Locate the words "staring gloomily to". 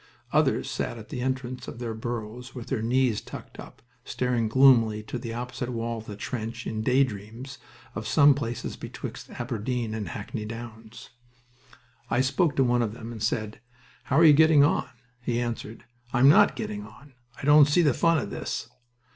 4.03-5.19